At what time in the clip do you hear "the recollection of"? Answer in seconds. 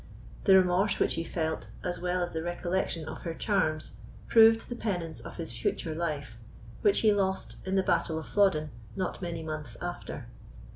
2.33-3.21